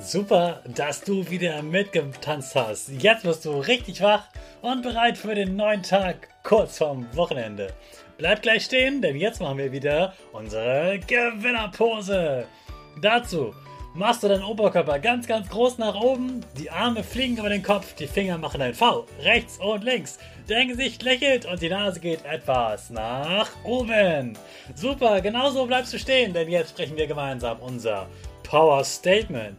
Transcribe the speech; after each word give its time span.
Super, 0.00 0.62
dass 0.64 1.00
du 1.00 1.28
wieder 1.28 1.60
mitgetanzt 1.60 2.54
hast. 2.54 2.88
Jetzt 2.88 3.24
bist 3.24 3.44
du 3.44 3.58
richtig 3.58 4.00
wach 4.00 4.28
und 4.62 4.82
bereit 4.82 5.18
für 5.18 5.34
den 5.34 5.56
neuen 5.56 5.82
Tag 5.82 6.28
kurz 6.44 6.78
vorm 6.78 7.06
Wochenende. 7.14 7.74
Bleib 8.16 8.42
gleich 8.42 8.64
stehen, 8.64 9.02
denn 9.02 9.16
jetzt 9.16 9.40
machen 9.40 9.58
wir 9.58 9.72
wieder 9.72 10.14
unsere 10.32 11.00
Gewinnerpose. 11.00 12.46
Dazu 13.02 13.52
machst 13.94 14.22
du 14.22 14.28
deinen 14.28 14.44
Oberkörper 14.44 15.00
ganz, 15.00 15.26
ganz 15.26 15.48
groß 15.48 15.78
nach 15.78 16.00
oben, 16.00 16.44
die 16.56 16.70
Arme 16.70 17.02
fliegen 17.02 17.36
über 17.36 17.48
den 17.48 17.62
Kopf, 17.62 17.94
die 17.94 18.06
Finger 18.06 18.38
machen 18.38 18.62
ein 18.62 18.74
V, 18.74 19.04
rechts 19.22 19.58
und 19.58 19.82
links. 19.82 20.18
Dein 20.46 20.68
Gesicht 20.68 21.02
lächelt 21.02 21.44
und 21.44 21.60
die 21.60 21.68
Nase 21.68 21.98
geht 21.98 22.24
etwas 22.24 22.90
nach 22.90 23.50
oben. 23.64 24.38
Super, 24.76 25.20
genauso 25.20 25.66
bleibst 25.66 25.92
du 25.92 25.98
stehen, 25.98 26.32
denn 26.32 26.48
jetzt 26.48 26.70
sprechen 26.70 26.96
wir 26.96 27.08
gemeinsam 27.08 27.58
unser 27.60 28.08
Power 28.44 28.84
Statement. 28.84 29.58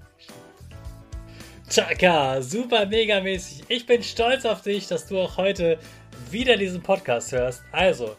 Chaka, 1.71 2.41
super 2.41 2.85
mega 2.85 3.21
mäßig. 3.21 3.63
Ich 3.69 3.85
bin 3.85 4.03
stolz 4.03 4.43
auf 4.43 4.61
dich, 4.61 4.87
dass 4.87 5.07
du 5.07 5.21
auch 5.21 5.37
heute 5.37 5.79
wieder 6.29 6.57
diesen 6.57 6.83
Podcast 6.83 7.31
hörst. 7.31 7.63
Also, 7.71 8.17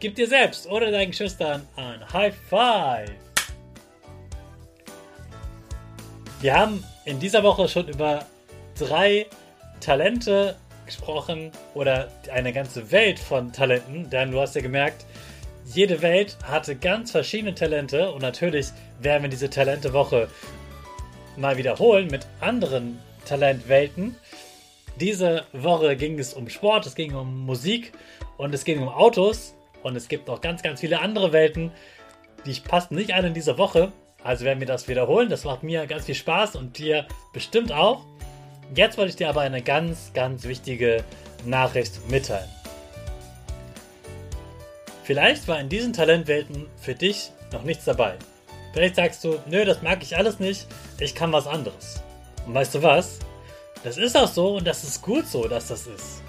gib 0.00 0.14
dir 0.14 0.26
selbst 0.26 0.66
oder 0.66 0.90
deinen 0.90 1.10
Geschwistern 1.10 1.68
ein 1.76 2.10
High 2.10 2.34
Five. 2.48 3.10
Wir 6.40 6.54
haben 6.54 6.82
in 7.04 7.20
dieser 7.20 7.42
Woche 7.42 7.68
schon 7.68 7.86
über 7.86 8.24
drei 8.78 9.26
Talente 9.80 10.56
gesprochen 10.86 11.52
oder 11.74 12.10
eine 12.32 12.54
ganze 12.54 12.90
Welt 12.92 13.18
von 13.18 13.52
Talenten, 13.52 14.08
denn 14.08 14.30
du 14.30 14.40
hast 14.40 14.54
ja 14.54 14.62
gemerkt, 14.62 15.04
jede 15.66 16.00
Welt 16.00 16.38
hatte 16.44 16.74
ganz 16.76 17.10
verschiedene 17.10 17.54
Talente 17.54 18.10
und 18.10 18.22
natürlich 18.22 18.68
werden 19.00 19.24
wir 19.24 19.28
diese 19.28 19.50
Talente-Woche 19.50 20.30
mal 21.36 21.56
wiederholen 21.56 22.08
mit 22.08 22.26
anderen 22.40 22.98
Talentwelten. 23.24 24.16
Diese 25.00 25.44
Woche 25.52 25.96
ging 25.96 26.18
es 26.18 26.34
um 26.34 26.48
Sport, 26.48 26.86
es 26.86 26.94
ging 26.94 27.14
um 27.14 27.44
Musik 27.44 27.92
und 28.38 28.54
es 28.54 28.64
ging 28.64 28.80
um 28.80 28.88
Autos. 28.88 29.54
Und 29.82 29.94
es 29.94 30.08
gibt 30.08 30.26
noch 30.26 30.40
ganz, 30.40 30.62
ganz 30.62 30.80
viele 30.80 31.00
andere 31.00 31.32
Welten, 31.32 31.70
die 32.44 32.54
passen 32.54 32.96
nicht 32.96 33.14
alle 33.14 33.28
in 33.28 33.34
dieser 33.34 33.56
Woche. 33.56 33.92
Also 34.24 34.44
werden 34.44 34.58
wir 34.58 34.66
das 34.66 34.88
wiederholen. 34.88 35.28
Das 35.28 35.44
macht 35.44 35.62
mir 35.62 35.86
ganz 35.86 36.06
viel 36.06 36.14
Spaß 36.14 36.56
und 36.56 36.78
dir 36.78 37.06
bestimmt 37.32 37.70
auch. 37.70 38.04
Jetzt 38.74 38.98
wollte 38.98 39.10
ich 39.10 39.16
dir 39.16 39.28
aber 39.28 39.42
eine 39.42 39.62
ganz, 39.62 40.12
ganz 40.12 40.44
wichtige 40.44 41.04
Nachricht 41.44 42.08
mitteilen. 42.10 42.48
Vielleicht 45.04 45.46
war 45.46 45.60
in 45.60 45.68
diesen 45.68 45.92
Talentwelten 45.92 46.66
für 46.76 46.94
dich 46.94 47.30
noch 47.52 47.62
nichts 47.62 47.84
dabei. 47.84 48.16
Vielleicht 48.76 48.96
sagst 48.96 49.24
du, 49.24 49.38
nö, 49.46 49.64
das 49.64 49.80
mag 49.80 50.02
ich 50.02 50.18
alles 50.18 50.38
nicht, 50.38 50.66
ich 51.00 51.14
kann 51.14 51.32
was 51.32 51.46
anderes. 51.46 52.02
Und 52.46 52.52
weißt 52.52 52.74
du 52.74 52.82
was? 52.82 53.20
Das 53.82 53.96
ist 53.96 54.14
auch 54.14 54.28
so 54.28 54.56
und 54.56 54.66
das 54.66 54.84
ist 54.84 55.00
gut 55.00 55.26
so, 55.26 55.48
dass 55.48 55.68
das 55.68 55.86
ist. 55.86 56.20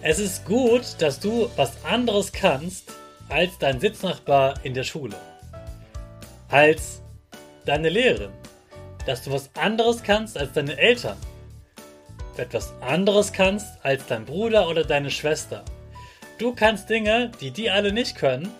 Es 0.00 0.18
ist 0.18 0.44
gut, 0.44 0.82
dass 0.98 1.20
du 1.20 1.48
was 1.54 1.84
anderes 1.84 2.32
kannst 2.32 2.90
als 3.28 3.56
dein 3.60 3.78
Sitznachbar 3.78 4.54
in 4.64 4.74
der 4.74 4.82
Schule. 4.82 5.14
Als 6.48 7.00
deine 7.66 7.90
Lehrerin. 7.90 8.32
Dass 9.06 9.22
du 9.22 9.30
was 9.30 9.48
anderes 9.54 10.02
kannst 10.02 10.36
als 10.36 10.52
deine 10.54 10.76
Eltern. 10.76 11.16
Etwas 12.36 12.72
anderes 12.80 13.32
kannst 13.32 13.68
als 13.84 14.04
dein 14.06 14.24
Bruder 14.24 14.68
oder 14.68 14.82
deine 14.82 15.12
Schwester. 15.12 15.64
Du 16.38 16.52
kannst 16.52 16.90
Dinge, 16.90 17.30
die 17.40 17.52
die 17.52 17.70
alle 17.70 17.92
nicht 17.92 18.16
können. 18.16 18.52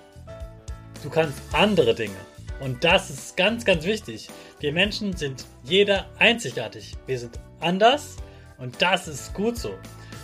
Du 1.03 1.11
kannst 1.11 1.39
andere 1.51 1.97
Dinge. 1.97 2.15
Und 2.63 2.85
das 2.85 3.11
ist 3.11 3.37
ganz, 3.37 3.65
ganz 3.65 3.85
wichtig. 3.85 4.29
Wir 4.61 4.73
Menschen 4.73 5.17
sind 5.17 5.47
jeder 5.65 6.07
einzigartig. 6.21 6.93
Wir 7.07 7.19
sind 7.19 7.41
anders 7.59 8.19
und 8.57 8.81
das 8.81 9.09
ist 9.09 9.35
gut 9.35 9.59
so. 9.59 9.75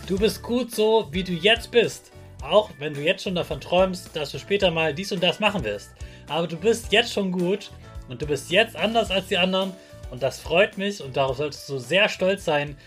Du 0.07 0.17
bist 0.17 0.41
gut 0.41 0.73
so, 0.73 1.09
wie 1.11 1.25
du 1.25 1.33
jetzt 1.33 1.69
bist. 1.69 2.13
Auch 2.41 2.69
wenn 2.79 2.93
du 2.93 3.01
jetzt 3.01 3.23
schon 3.23 3.35
davon 3.35 3.59
träumst, 3.59 4.15
dass 4.15 4.31
du 4.31 4.39
später 4.39 4.71
mal 4.71 4.93
dies 4.93 5.11
und 5.11 5.21
das 5.21 5.41
machen 5.41 5.65
wirst. 5.65 5.89
Aber 6.29 6.47
du 6.47 6.55
bist 6.55 6.93
jetzt 6.93 7.11
schon 7.11 7.33
gut 7.33 7.71
und 8.07 8.21
du 8.21 8.25
bist 8.25 8.49
jetzt 8.49 8.77
anders 8.77 9.11
als 9.11 9.27
die 9.27 9.37
anderen 9.37 9.73
und 10.09 10.23
das 10.23 10.39
freut 10.39 10.77
mich 10.77 11.03
und 11.03 11.17
darauf 11.17 11.35
solltest 11.35 11.67
du 11.67 11.77
sehr 11.77 12.07
stolz 12.07 12.45
sein. 12.45 12.77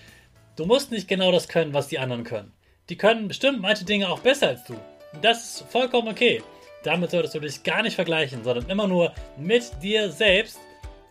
Du 0.57 0.65
musst 0.65 0.91
nicht 0.91 1.09
genau 1.09 1.31
das 1.31 1.47
können, 1.49 1.75
was 1.75 1.89
die 1.89 1.99
anderen 1.99 2.25
können. 2.25 2.53
Die 2.89 2.97
können 2.97 3.29
bestimmt 3.29 3.61
manche 3.61 3.85
Dinge 3.85 4.09
auch 4.09 4.21
besser 4.21 4.49
als 4.49 4.65
du. 4.65 4.73
Und 5.13 5.23
das 5.23 5.45
ist 5.45 5.71
vollkommen 5.71 6.09
okay. 6.09 6.43
Damit 6.83 7.11
solltest 7.11 7.35
du 7.35 7.41
dich 7.41 7.63
gar 7.63 7.83
nicht 7.83 7.95
vergleichen, 7.95 8.43
sondern 8.43 8.69
immer 8.69 8.87
nur 8.87 9.13
mit 9.37 9.71
dir 9.83 10.11
selbst. 10.11 10.59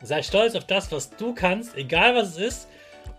Sei 0.02 0.22
stolz 0.24 0.56
auf 0.56 0.66
das, 0.66 0.92
was 0.92 1.10
du 1.12 1.34
kannst, 1.34 1.76
egal 1.76 2.16
was 2.16 2.32
es 2.32 2.38
ist. 2.38 2.68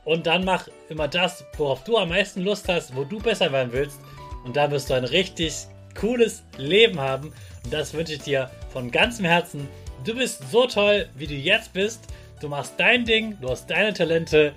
Und 0.05 0.27
dann 0.27 0.45
mach 0.45 0.69
immer 0.89 1.09
das, 1.09 1.45
worauf 1.57 1.85
du 1.85 1.97
am 1.97 2.09
meisten 2.09 2.43
Lust 2.43 2.69
hast, 2.69 2.95
wo 2.97 3.05
du 3.05 3.21
besser 3.21 3.53
werden 3.53 3.73
willst. 3.73 4.01
Und 4.45 4.57
dann 4.57 4.71
wirst 4.71 4.91
du 4.91 4.95
ein 4.95 5.05
richtig 5.05 5.55
cooles 5.99 6.43
Leben 6.57 7.01
haben. 7.01 7.33
Und 7.65 7.73
das 7.73 7.95
wünsche 7.95 8.15
ich 8.15 8.23
dir 8.23 8.51
von 8.73 8.91
ganzem 8.91 9.25
Herzen. 9.25 9.69
Du 10.05 10.17
bist 10.17 10.51
so 10.51 10.67
toll, 10.67 11.09
wie 11.15 11.29
du 11.29 11.35
jetzt 11.35 11.73
bist. 11.73 12.01
Du 12.41 12.49
machst 12.49 12.75
dein 12.77 13.05
Ding, 13.05 13.39
du 13.41 13.51
hast 13.51 13.71
deine 13.71 13.95
Talente 13.95 14.53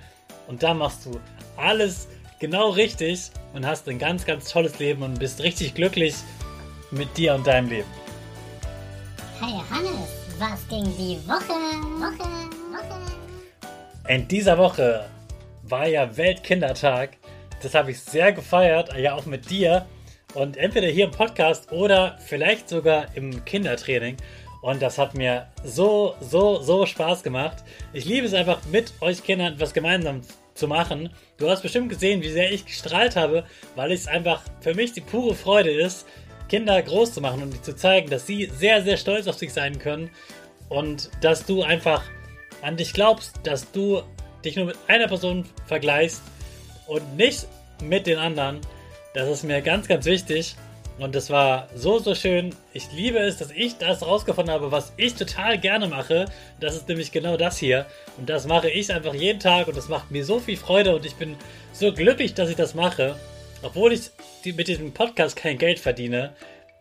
und 0.47 0.63
dann 0.63 0.79
machst 0.79 1.05
du 1.05 1.19
alles 1.55 2.07
genau 2.39 2.71
richtig 2.71 3.29
und 3.53 3.65
hast 3.65 3.87
ein 3.87 3.99
ganz, 3.99 4.25
ganz 4.25 4.49
tolles 4.51 4.79
Leben 4.79 5.03
und 5.03 5.19
bist 5.19 5.43
richtig 5.43 5.75
glücklich 5.75 6.15
mit 6.91 7.15
dir 7.17 7.35
und 7.35 7.45
deinem 7.45 7.69
Leben. 7.69 7.89
Hey 9.39 9.61
Hannes, 9.69 10.09
was 10.39 10.67
ging 10.69 10.83
die 10.97 11.17
Woche, 11.27 11.53
Woche, 11.99 12.29
Woche? 12.71 13.01
In 14.07 14.27
dieser 14.27 14.57
Woche 14.57 15.05
war 15.63 15.87
ja 15.87 16.15
Weltkindertag. 16.15 17.17
Das 17.61 17.73
habe 17.73 17.91
ich 17.91 17.99
sehr 17.99 18.31
gefeiert, 18.31 18.95
ja 18.97 19.15
auch 19.15 19.25
mit 19.25 19.49
dir. 19.49 19.85
Und 20.33 20.57
entweder 20.57 20.87
hier 20.87 21.05
im 21.05 21.11
Podcast 21.11 21.71
oder 21.71 22.17
vielleicht 22.25 22.69
sogar 22.69 23.07
im 23.15 23.43
Kindertraining. 23.45 24.17
Und 24.61 24.81
das 24.81 24.97
hat 24.97 25.13
mir 25.13 25.47
so, 25.63 26.15
so, 26.19 26.61
so 26.61 26.85
Spaß 26.85 27.23
gemacht. 27.23 27.63
Ich 27.93 28.05
liebe 28.05 28.27
es 28.27 28.33
einfach, 28.33 28.59
mit 28.71 28.93
euch 28.99 29.23
Kindern 29.23 29.55
was 29.59 29.73
gemeinsam 29.73 30.21
zu 30.55 30.67
machen. 30.67 31.09
Du 31.37 31.49
hast 31.49 31.61
bestimmt 31.61 31.89
gesehen, 31.89 32.21
wie 32.21 32.31
sehr 32.31 32.51
ich 32.51 32.65
gestrahlt 32.65 33.15
habe, 33.15 33.43
weil 33.75 33.91
es 33.91 34.07
einfach 34.07 34.41
für 34.61 34.73
mich 34.73 34.93
die 34.93 35.01
pure 35.01 35.35
Freude 35.35 35.71
ist, 35.71 36.07
Kinder 36.47 36.81
groß 36.81 37.13
zu 37.13 37.21
machen 37.21 37.43
und 37.43 37.53
die 37.53 37.61
zu 37.61 37.75
zeigen, 37.75 38.09
dass 38.09 38.27
sie 38.27 38.51
sehr, 38.57 38.83
sehr 38.83 38.97
stolz 38.97 39.27
auf 39.27 39.35
sich 39.35 39.53
sein 39.53 39.79
können 39.79 40.09
und 40.69 41.09
dass 41.21 41.45
du 41.45 41.63
einfach 41.63 42.03
an 42.61 42.77
dich 42.77 42.93
glaubst, 42.93 43.33
dass 43.43 43.71
du 43.71 44.01
dich 44.43 44.55
nur 44.55 44.65
mit 44.65 44.77
einer 44.87 45.07
Person 45.07 45.45
vergleichst 45.65 46.21
und 46.87 47.15
nicht 47.15 47.47
mit 47.81 48.07
den 48.07 48.17
anderen. 48.17 48.61
Das 49.13 49.29
ist 49.29 49.43
mir 49.43 49.61
ganz, 49.61 49.87
ganz 49.87 50.05
wichtig. 50.05 50.55
Und 50.97 51.13
das 51.13 51.29
war 51.29 51.67
so, 51.75 51.99
so 51.99 52.15
schön. 52.15 52.55
Ich 52.71 52.91
liebe 52.93 53.17
es, 53.19 53.37
dass 53.37 53.51
ich 53.51 53.77
das 53.77 54.01
rausgefunden 54.01 54.53
habe, 54.53 54.71
was 54.71 54.93
ich 54.95 55.15
total 55.15 55.57
gerne 55.57 55.87
mache. 55.87 56.25
Das 56.61 56.73
ist 56.73 56.87
nämlich 56.87 57.11
genau 57.11 57.35
das 57.35 57.57
hier. 57.57 57.85
Und 58.17 58.29
das 58.29 58.47
mache 58.47 58.69
ich 58.69 58.93
einfach 58.93 59.13
jeden 59.13 59.41
Tag 59.41 59.67
und 59.67 59.75
das 59.75 59.89
macht 59.89 60.11
mir 60.11 60.23
so 60.23 60.39
viel 60.39 60.55
Freude 60.55 60.95
und 60.95 61.05
ich 61.05 61.15
bin 61.15 61.35
so 61.73 61.91
glücklich, 61.93 62.33
dass 62.33 62.49
ich 62.49 62.55
das 62.55 62.75
mache. 62.75 63.15
Obwohl 63.61 63.91
ich 63.91 64.11
mit 64.53 64.67
diesem 64.67 64.93
Podcast 64.93 65.35
kein 65.35 65.57
Geld 65.57 65.79
verdiene, 65.79 66.35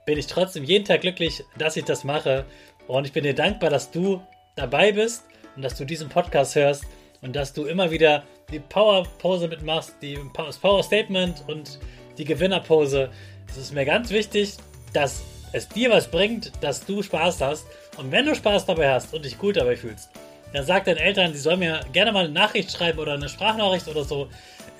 bin 0.06 0.18
ich 0.18 0.26
trotzdem 0.26 0.64
jeden 0.64 0.84
Tag 0.84 1.00
glücklich, 1.00 1.42
dass 1.58 1.76
ich 1.76 1.84
das 1.84 2.04
mache. 2.04 2.44
Und 2.86 3.06
ich 3.06 3.12
bin 3.12 3.24
dir 3.24 3.34
dankbar, 3.34 3.70
dass 3.70 3.90
du 3.90 4.20
dabei 4.56 4.92
bist 4.92 5.24
und 5.56 5.62
dass 5.62 5.76
du 5.76 5.84
diesen 5.84 6.08
Podcast 6.08 6.54
hörst 6.54 6.84
und 7.22 7.34
dass 7.34 7.52
du 7.52 7.64
immer 7.64 7.90
wieder 7.90 8.22
die 8.52 8.60
Power-Pose 8.60 9.48
mitmachst, 9.48 9.94
die, 10.02 10.18
das 10.36 10.58
Power-Statement 10.58 11.44
und 11.48 11.78
die 12.18 12.24
Gewinnerpose. 12.24 13.10
Es 13.48 13.56
ist 13.56 13.72
mir 13.72 13.84
ganz 13.84 14.10
wichtig, 14.10 14.56
dass 14.92 15.22
es 15.52 15.68
dir 15.68 15.90
was 15.90 16.10
bringt, 16.10 16.52
dass 16.60 16.84
du 16.84 17.02
Spaß 17.02 17.40
hast. 17.40 17.66
Und 17.96 18.12
wenn 18.12 18.26
du 18.26 18.34
Spaß 18.34 18.66
dabei 18.66 18.92
hast 18.92 19.14
und 19.14 19.24
dich 19.24 19.38
gut 19.38 19.56
dabei 19.56 19.76
fühlst, 19.76 20.10
dann 20.52 20.64
sag 20.64 20.84
deinen 20.84 20.98
Eltern, 20.98 21.32
sie 21.32 21.40
sollen 21.40 21.58
mir 21.58 21.80
gerne 21.92 22.12
mal 22.12 22.24
eine 22.24 22.32
Nachricht 22.32 22.70
schreiben 22.70 22.98
oder 22.98 23.14
eine 23.14 23.28
Sprachnachricht 23.28 23.88
oder 23.88 24.04
so. 24.04 24.28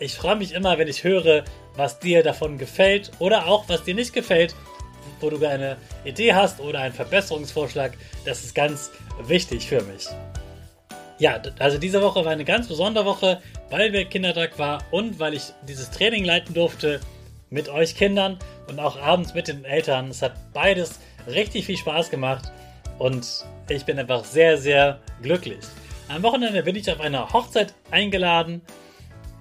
Ich 0.00 0.14
freue 0.16 0.36
mich 0.36 0.52
immer, 0.52 0.76
wenn 0.78 0.88
ich 0.88 1.04
höre, 1.04 1.44
was 1.76 2.00
dir 2.00 2.22
davon 2.24 2.58
gefällt 2.58 3.12
oder 3.20 3.46
auch 3.46 3.68
was 3.68 3.84
dir 3.84 3.94
nicht 3.94 4.12
gefällt, 4.12 4.54
wo 5.20 5.30
du 5.30 5.46
eine 5.46 5.76
Idee 6.04 6.34
hast 6.34 6.58
oder 6.60 6.80
einen 6.80 6.94
Verbesserungsvorschlag. 6.94 7.92
Das 8.24 8.42
ist 8.42 8.54
ganz 8.54 8.90
wichtig 9.22 9.68
für 9.68 9.82
mich. 9.82 10.08
Ja, 11.18 11.40
also 11.60 11.78
diese 11.78 12.02
Woche 12.02 12.24
war 12.24 12.32
eine 12.32 12.44
ganz 12.44 12.66
besondere 12.66 13.04
Woche, 13.04 13.40
weil 13.70 13.92
wir 13.92 14.04
Kindertag 14.06 14.58
war 14.58 14.82
und 14.90 15.20
weil 15.20 15.34
ich 15.34 15.52
dieses 15.62 15.90
Training 15.92 16.24
leiten 16.24 16.54
durfte 16.54 17.00
mit 17.50 17.68
euch 17.68 17.94
Kindern 17.94 18.38
und 18.66 18.80
auch 18.80 19.00
abends 19.00 19.32
mit 19.32 19.46
den 19.46 19.64
Eltern. 19.64 20.10
Es 20.10 20.22
hat 20.22 20.34
beides 20.52 20.98
richtig 21.28 21.66
viel 21.66 21.76
Spaß 21.76 22.10
gemacht 22.10 22.50
und 22.98 23.44
ich 23.68 23.84
bin 23.84 23.96
einfach 23.96 24.24
sehr, 24.24 24.58
sehr 24.58 24.98
glücklich. 25.22 25.60
Am 26.08 26.24
Wochenende 26.24 26.64
bin 26.64 26.74
ich 26.74 26.90
auf 26.90 27.00
einer 27.00 27.32
Hochzeit 27.32 27.74
eingeladen 27.92 28.60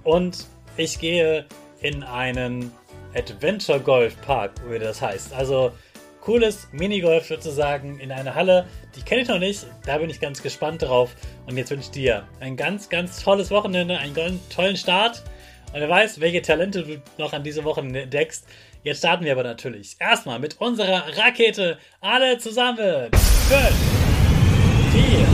und 0.04 0.46
ich 0.76 0.98
gehe 0.98 1.46
in 1.80 2.02
einen 2.02 2.72
Adventure 3.14 3.80
Golf 3.80 4.20
Park, 4.22 4.52
wie 4.68 4.78
das 4.78 5.00
heißt. 5.02 5.32
Also 5.34 5.72
cooles 6.20 6.68
Minigolf 6.72 7.26
sozusagen 7.26 7.98
in 8.00 8.10
einer 8.10 8.34
Halle. 8.34 8.66
Die 8.96 9.02
kenne 9.02 9.22
ich 9.22 9.28
noch 9.28 9.38
nicht, 9.38 9.66
da 9.84 9.98
bin 9.98 10.08
ich 10.10 10.20
ganz 10.20 10.42
gespannt 10.42 10.82
drauf. 10.82 11.14
Und 11.46 11.56
jetzt 11.56 11.70
wünsche 11.70 11.86
ich 11.86 11.90
dir 11.90 12.26
ein 12.40 12.56
ganz, 12.56 12.88
ganz 12.88 13.22
tolles 13.22 13.50
Wochenende, 13.50 13.98
einen 13.98 14.40
tollen 14.48 14.76
Start. 14.76 15.22
Und 15.72 15.80
wer 15.80 15.88
weiß, 15.88 16.20
welche 16.20 16.42
Talente 16.42 16.82
du 16.84 17.02
noch 17.18 17.32
an 17.32 17.42
diese 17.42 17.64
Woche 17.64 17.80
entdeckst. 17.80 18.46
Jetzt 18.82 18.98
starten 18.98 19.24
wir 19.24 19.32
aber 19.32 19.42
natürlich 19.42 19.96
erstmal 19.98 20.38
mit 20.38 20.60
unserer 20.60 21.04
Rakete. 21.16 21.78
Alle 22.00 22.38
zusammen. 22.38 23.10
5, 23.12 23.60
4, 24.92 25.26